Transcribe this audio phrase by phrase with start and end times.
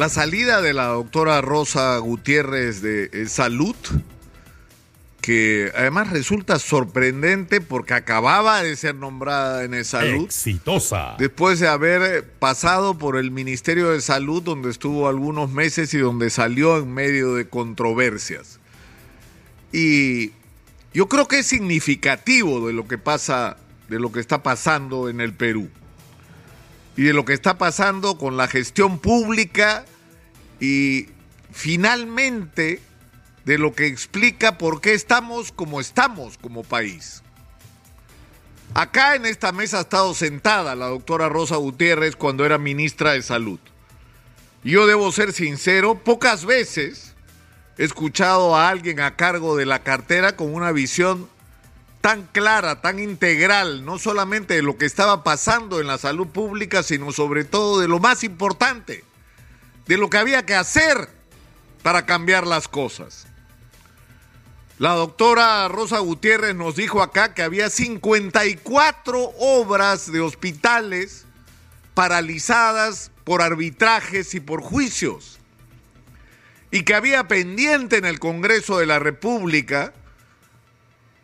[0.00, 3.76] La salida de la doctora Rosa Gutiérrez de eh, Salud,
[5.20, 10.24] que además resulta sorprendente porque acababa de ser nombrada en Salud.
[10.24, 11.16] Exitosa.
[11.18, 16.30] Después de haber pasado por el Ministerio de Salud, donde estuvo algunos meses y donde
[16.30, 18.58] salió en medio de controversias.
[19.70, 20.32] Y
[20.94, 23.58] yo creo que es significativo de lo que pasa,
[23.90, 25.68] de lo que está pasando en el Perú
[27.00, 29.86] y de lo que está pasando con la gestión pública
[30.60, 31.08] y
[31.50, 32.82] finalmente
[33.46, 37.22] de lo que explica por qué estamos como estamos como país.
[38.74, 43.22] Acá en esta mesa ha estado sentada la doctora Rosa Gutiérrez cuando era ministra de
[43.22, 43.60] Salud.
[44.62, 47.14] Yo debo ser sincero, pocas veces
[47.78, 51.30] he escuchado a alguien a cargo de la cartera con una visión
[52.00, 56.82] tan clara, tan integral, no solamente de lo que estaba pasando en la salud pública,
[56.82, 59.04] sino sobre todo de lo más importante,
[59.86, 61.10] de lo que había que hacer
[61.82, 63.26] para cambiar las cosas.
[64.78, 71.26] La doctora Rosa Gutiérrez nos dijo acá que había 54 obras de hospitales
[71.92, 75.38] paralizadas por arbitrajes y por juicios,
[76.70, 79.92] y que había pendiente en el Congreso de la República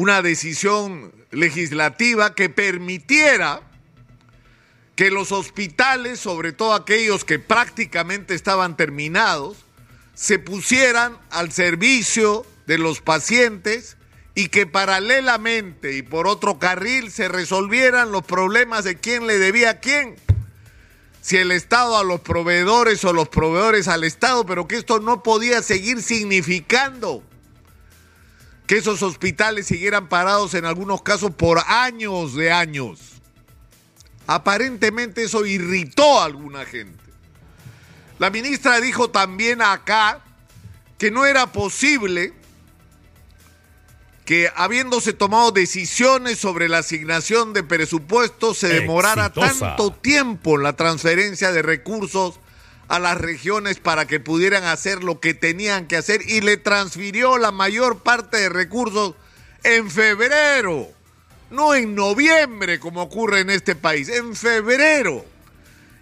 [0.00, 3.60] una decisión legislativa que permitiera
[4.96, 9.58] que los hospitales, sobre todo aquellos que prácticamente estaban terminados,
[10.14, 13.98] se pusieran al servicio de los pacientes
[14.34, 19.68] y que paralelamente y por otro carril se resolvieran los problemas de quién le debía
[19.68, 20.16] a quién.
[21.20, 25.22] Si el Estado a los proveedores o los proveedores al Estado, pero que esto no
[25.22, 27.22] podía seguir significando
[28.70, 33.00] que esos hospitales siguieran parados en algunos casos por años de años.
[34.28, 37.02] Aparentemente eso irritó a alguna gente.
[38.20, 40.20] La ministra dijo también acá
[40.98, 42.32] que no era posible
[44.24, 49.58] que habiéndose tomado decisiones sobre la asignación de presupuestos se demorara Exitosa.
[49.58, 52.38] tanto tiempo la transferencia de recursos
[52.90, 57.38] a las regiones para que pudieran hacer lo que tenían que hacer y le transfirió
[57.38, 59.14] la mayor parte de recursos
[59.62, 60.88] en febrero,
[61.50, 65.24] no en noviembre como ocurre en este país, en febrero.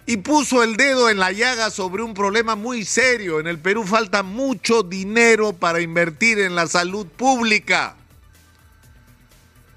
[0.07, 3.39] Y puso el dedo en la llaga sobre un problema muy serio.
[3.39, 7.97] En el Perú falta mucho dinero para invertir en la salud pública.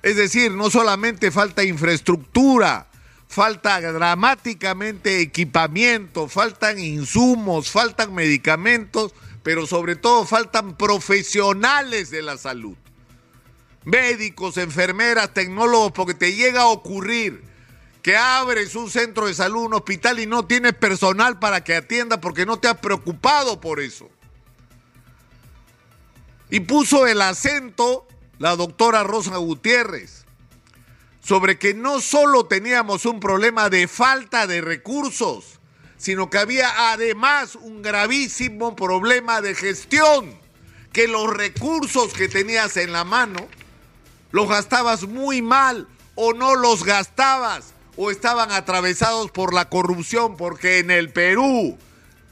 [0.02, 2.88] Es decir, no solamente falta infraestructura,
[3.32, 12.76] falta dramáticamente equipamiento, faltan insumos, faltan medicamentos, pero sobre todo faltan profesionales de la salud.
[13.86, 17.42] Médicos, enfermeras, tecnólogos, porque te llega a ocurrir
[18.02, 22.20] que abres un centro de salud, un hospital y no tienes personal para que atienda
[22.20, 24.10] porque no te has preocupado por eso.
[26.50, 28.06] Y puso el acento
[28.40, 30.21] la doctora Rosa Gutiérrez
[31.22, 35.60] sobre que no solo teníamos un problema de falta de recursos,
[35.98, 40.40] sino que había además un gravísimo problema de gestión,
[40.92, 43.48] que los recursos que tenías en la mano
[44.32, 50.80] los gastabas muy mal o no los gastabas o estaban atravesados por la corrupción, porque
[50.80, 51.78] en el Perú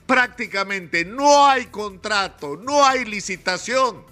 [0.08, 4.04] prácticamente no hay contrato, no hay licitación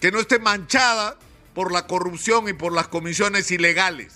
[0.00, 1.18] que no esté manchada
[1.56, 4.12] por la corrupción y por las comisiones ilegales.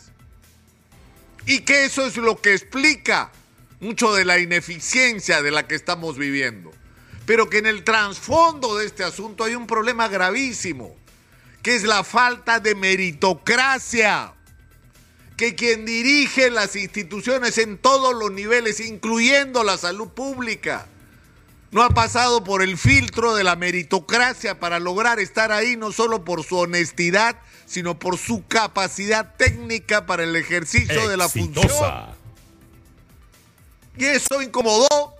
[1.47, 3.33] Y que eso es lo que explica
[3.81, 6.71] mucho de la ineficiencia de la que estamos viviendo.
[7.25, 10.95] Pero que en el trasfondo de este asunto hay un problema gravísimo,
[11.63, 14.35] que es la falta de meritocracia.
[15.39, 20.89] Que quien dirige las instituciones en todos los niveles, incluyendo la salud pública,
[21.73, 26.25] no ha pasado por el filtro de la meritocracia para lograr estar ahí, no solo
[26.25, 27.37] por su honestidad,
[27.67, 31.67] sino por su capacidad técnica para el ejercicio de la función.
[33.97, 35.15] Y eso incomodó.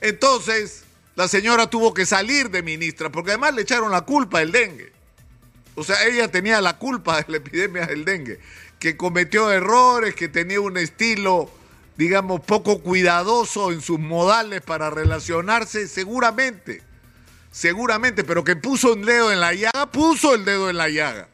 [0.00, 0.84] Entonces,
[1.14, 4.92] la señora tuvo que salir de ministra, porque además le echaron la culpa del dengue.
[5.76, 8.40] O sea, ella tenía la culpa de la epidemia del dengue,
[8.80, 11.50] que cometió errores, que tenía un estilo,
[12.00, 16.82] digamos, poco cuidadoso en sus modales para relacionarse, seguramente,
[17.50, 21.28] seguramente, pero que puso un dedo en la llaga, puso el dedo en la llaga.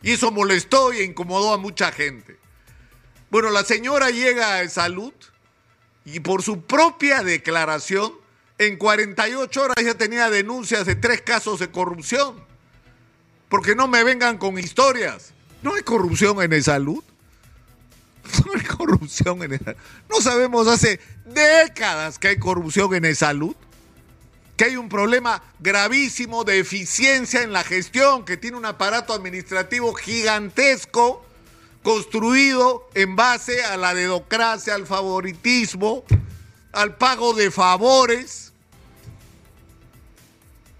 [0.00, 2.38] Y eso molestó y incomodó a mucha gente.
[3.28, 5.12] Bueno, la señora llega a salud
[6.06, 8.14] y por su propia declaración,
[8.56, 12.42] en 48 horas ya tenía denuncias de tres casos de corrupción.
[13.50, 15.34] Porque no me vengan con historias.
[15.60, 17.04] No hay corrupción en el salud.
[18.54, 19.74] Hay corrupción en esa.
[20.08, 23.54] No sabemos hace décadas que hay corrupción en el salud.
[24.56, 29.92] Que hay un problema gravísimo de eficiencia en la gestión, que tiene un aparato administrativo
[29.92, 31.22] gigantesco
[31.82, 36.04] construido en base a la dedocracia, al favoritismo,
[36.72, 38.54] al pago de favores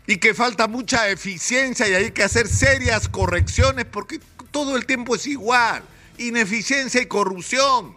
[0.07, 4.21] y que falta mucha eficiencia y hay que hacer serias correcciones porque
[4.51, 5.83] todo el tiempo es igual
[6.19, 7.95] ineficiencia y corrupción.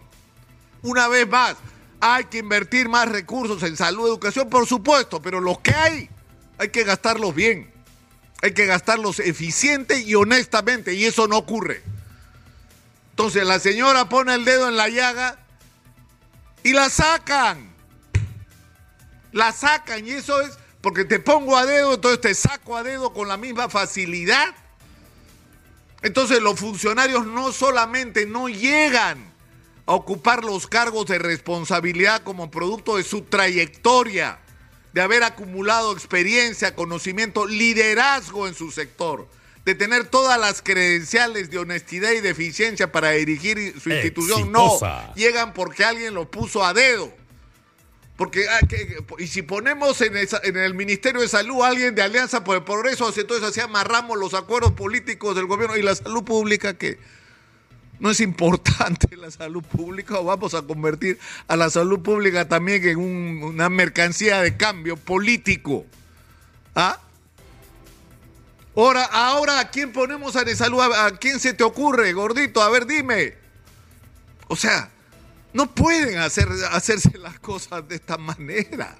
[0.82, 1.56] Una vez más,
[2.00, 6.10] hay que invertir más recursos en salud, educación, por supuesto, pero los que hay,
[6.58, 7.70] hay que gastarlos bien.
[8.42, 11.82] Hay que gastarlos eficiente y honestamente, y eso no ocurre.
[13.10, 15.38] Entonces la señora pone el dedo en la llaga
[16.62, 17.70] y la sacan.
[19.32, 23.12] La sacan y eso es porque te pongo a dedo, entonces te saco a dedo
[23.12, 24.54] con la misma facilidad.
[26.02, 29.32] Entonces los funcionarios no solamente no llegan
[29.86, 34.38] a ocupar los cargos de responsabilidad como producto de su trayectoria,
[34.92, 39.28] de haber acumulado experiencia, conocimiento, liderazgo en su sector,
[39.64, 44.50] de tener todas las credenciales de honestidad y de eficiencia para dirigir su institución.
[44.50, 44.78] No,
[45.14, 47.12] llegan porque alguien lo puso a dedo.
[48.20, 48.60] Porque, ah,
[49.18, 53.10] y si ponemos en, el Ministerio de Salud a alguien de Alianza por el Progreso,
[53.16, 56.98] entonces así amarramos los acuerdos políticos del gobierno y la salud pública que
[57.98, 61.18] no es importante la salud pública o vamos a convertir
[61.48, 65.86] a la salud pública también en una mercancía de cambio político.
[66.74, 67.00] ¿Ah?
[68.76, 70.80] Ahora, ahora, ¿a quién ponemos a salud?
[70.82, 72.60] ¿A quién se te ocurre, gordito?
[72.60, 73.32] A ver, dime.
[74.48, 74.90] O sea,
[75.52, 78.94] no pueden hacer, hacerse las cosas de esta manera.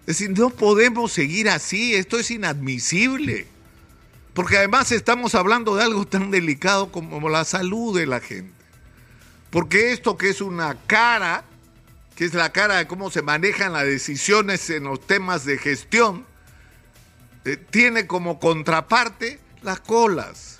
[0.00, 3.46] Es decir, no podemos seguir así, esto es inadmisible.
[4.34, 8.52] Porque además estamos hablando de algo tan delicado como la salud de la gente.
[9.50, 11.44] Porque esto que es una cara,
[12.14, 16.26] que es la cara de cómo se manejan las decisiones en los temas de gestión,
[17.46, 20.58] eh, tiene como contraparte las colas,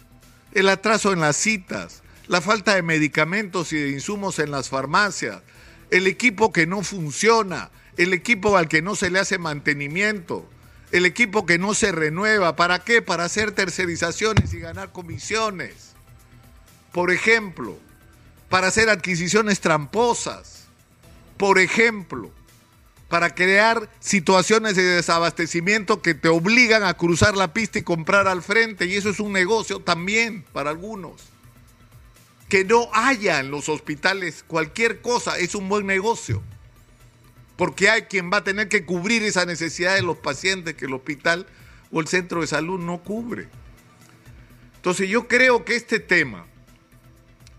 [0.53, 5.43] el atraso en las citas, la falta de medicamentos y de insumos en las farmacias,
[5.91, 10.49] el equipo que no funciona, el equipo al que no se le hace mantenimiento,
[10.93, 12.57] el equipo que no se renueva.
[12.57, 13.03] ¿Para qué?
[13.03, 15.93] Para hacer tercerizaciones y ganar comisiones.
[16.93, 17.79] Por ejemplo,
[18.49, 20.65] para hacer adquisiciones tramposas.
[21.37, 22.31] Por ejemplo,
[23.09, 28.43] para crear situaciones de desabastecimiento que te obligan a cruzar la pista y comprar al
[28.43, 28.87] frente.
[28.87, 31.36] Y eso es un negocio también para algunos
[32.49, 36.43] que no haya en los hospitales cualquier cosa es un buen negocio.
[37.57, 40.95] Porque hay quien va a tener que cubrir esa necesidad de los pacientes que el
[40.95, 41.47] hospital
[41.91, 43.49] o el centro de salud no cubre.
[44.77, 46.47] Entonces yo creo que este tema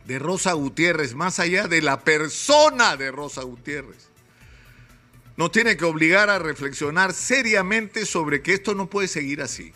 [0.05, 4.07] de Rosa Gutiérrez, más allá de la persona de Rosa Gutiérrez,
[5.35, 9.73] nos tiene que obligar a reflexionar seriamente sobre que esto no puede seguir así.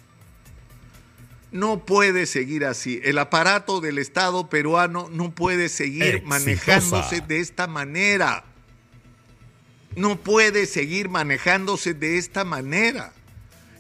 [1.51, 3.01] No puede seguir así.
[3.03, 8.45] El aparato del Estado peruano no puede seguir manejándose de esta manera.
[9.98, 13.12] No puede seguir manejándose de esta manera.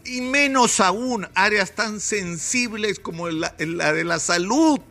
[0.03, 4.81] Y menos aún áreas tan sensibles como la, la de la salud.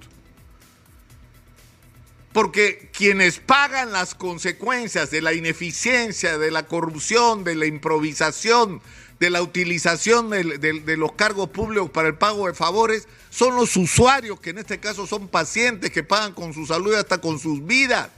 [2.32, 8.80] Porque quienes pagan las consecuencias de la ineficiencia, de la corrupción, de la improvisación,
[9.20, 14.40] de la utilización de, los cargos públicos para el pago de favores son los usuarios,
[14.40, 17.64] que en este caso son pacientes que pagan con su salud y hasta con sus
[17.64, 18.08] vidas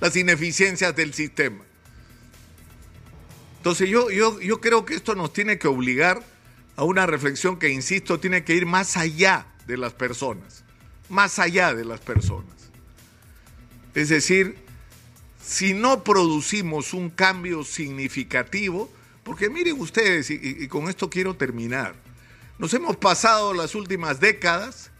[0.00, 1.64] las ineficiencias del sistema.
[3.56, 6.22] Entonces yo, yo, yo creo que esto nos tiene que obligar
[6.76, 10.62] a una reflexión que, insisto, tiene que ir más allá de las personas,
[11.08, 12.54] más allá de las personas.
[13.94, 14.56] Es decir,
[15.42, 18.90] si no producimos un cambio significativo,
[19.30, 21.94] porque miren ustedes, y, con esto quiero terminar,
[22.58, 24.90] nos hemos pasado las últimas décadas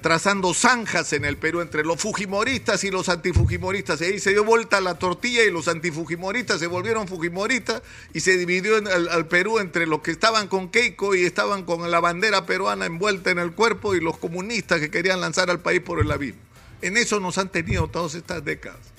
[0.00, 4.00] trazando zanjas en el Perú entre los fujimoristas y los antifujimoristas.
[4.00, 7.82] Y se dio vuelta la tortilla y los antifujimoristas se volvieron fujimoristas
[8.14, 12.00] y se dividió al, Perú entre los que estaban con Keiko y estaban con la
[12.00, 16.00] bandera peruana envuelta en el cuerpo y los comunistas que querían lanzar al país por
[16.00, 16.40] el abismo.
[16.80, 18.95] En eso nos han tenido todas estas décadas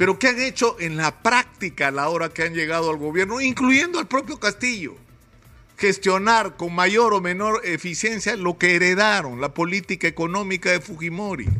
[0.00, 3.38] pero ¿qué han hecho en la práctica a la hora que han llegado al gobierno,
[3.42, 4.96] incluyendo al propio Castillo?
[5.76, 11.50] Gestionar con mayor o menor eficiencia lo que heredaron, la política económica de Fujimori.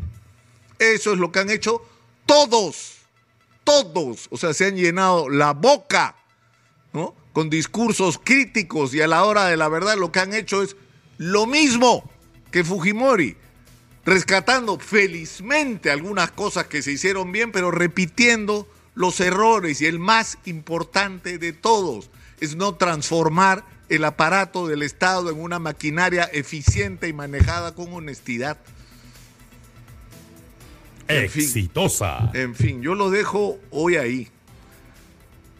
[0.78, 1.82] Eso es lo que han hecho
[2.24, 3.00] todos,
[3.62, 4.26] todos.
[4.30, 6.16] O sea, se han llenado la boca.
[7.34, 10.76] Con discursos críticos y a la hora de la verdad lo que han hecho es
[11.18, 12.10] lo mismo
[12.50, 13.36] que Fujimori
[14.04, 20.38] rescatando felizmente algunas cosas que se hicieron bien, pero repitiendo los errores y el más
[20.44, 27.12] importante de todos es no transformar el aparato del Estado en una maquinaria eficiente y
[27.12, 28.58] manejada con honestidad.
[31.08, 32.30] Exitosa.
[32.34, 34.28] En fin, yo lo dejo hoy ahí.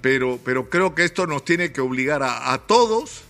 [0.01, 3.23] Pero, pero creo que esto nos tiene que obligar a, a todos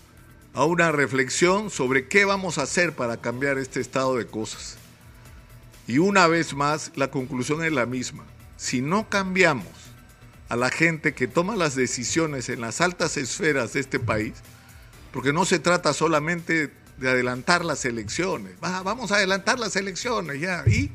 [0.52, 4.79] a una reflexión sobre qué vamos a hacer para cambiar este estado de cosas.
[5.90, 8.22] Y una vez más, la conclusión es la misma.
[8.56, 9.66] Si no cambiamos
[10.48, 14.34] a la gente que toma las decisiones en las altas esferas de este país,
[15.10, 20.62] porque no se trata solamente de adelantar las elecciones, vamos a adelantar las elecciones ya,
[20.64, 20.92] ¿y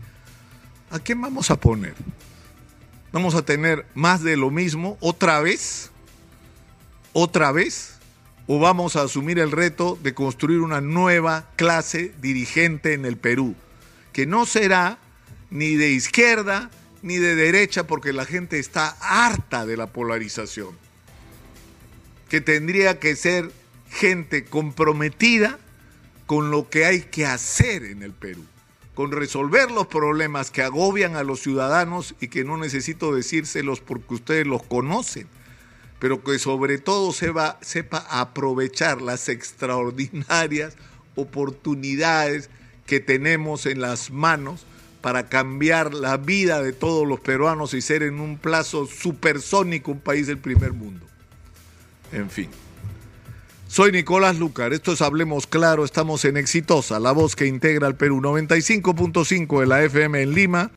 [0.92, 1.96] a quién vamos a poner?
[3.12, 5.92] ¿Vamos a tener más de lo mismo otra vez?
[7.12, 7.96] ¿Otra vez?
[8.48, 13.56] ¿O vamos a asumir el reto de construir una nueva clase dirigente en el Perú?
[14.16, 14.98] Que no será
[15.50, 20.70] ni de izquierda ni de derecha porque la gente está harta de la polarización.
[22.30, 23.52] Que tendría que ser
[23.90, 25.60] gente comprometida
[26.28, 28.46] con lo que hay que hacer en el Perú,
[28.94, 34.14] con resolver los problemas que agobian a los ciudadanos y que no necesito decírselos porque
[34.14, 35.28] ustedes los conocen,
[36.00, 40.78] pero que sobre todo sepa, sepa aprovechar las extraordinarias
[41.16, 42.50] oportunidades
[42.86, 44.66] que tenemos en las manos
[45.02, 50.00] para cambiar la vida de todos los peruanos y ser en un plazo supersónico un
[50.00, 51.06] país del primer mundo.
[52.12, 52.50] En fin.
[53.68, 57.96] Soy Nicolás Lucar, esto es Hablemos Claro, estamos en Exitosa, la voz que integra al
[57.96, 60.72] Perú 95.5 de la FM en Lima